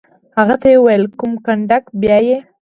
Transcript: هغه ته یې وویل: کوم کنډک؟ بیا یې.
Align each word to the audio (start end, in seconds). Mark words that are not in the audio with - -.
هغه 0.39 0.55
ته 0.61 0.67
یې 0.71 0.77
وویل: 0.79 1.03
کوم 1.19 1.33
کنډک؟ 1.45 1.83
بیا 2.01 2.17
یې. 2.27 2.37